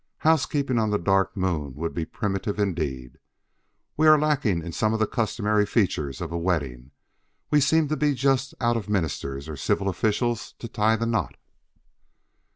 Housekeeping 0.25 0.79
on 0.79 0.89
the 0.89 0.97
Dark 0.97 1.37
Moon 1.37 1.75
would 1.75 1.93
be 1.93 2.05
primitive 2.05 2.57
indeed. 2.59 3.19
"We 3.95 4.07
are 4.07 4.17
lacking 4.19 4.63
in 4.63 4.71
some 4.71 4.93
of 4.95 4.99
the 4.99 5.05
customary 5.05 5.67
features 5.67 6.21
of 6.21 6.31
a 6.31 6.39
wedding; 6.39 6.89
we 7.51 7.61
seem 7.61 7.87
to 7.89 7.95
be 7.95 8.15
just 8.15 8.55
out 8.59 8.75
of 8.77 8.89
ministers 8.89 9.47
or 9.47 9.55
civil 9.55 9.87
officials 9.87 10.55
to 10.57 10.67
tie 10.67 10.95
the 10.95 11.05
knot." 11.05 11.35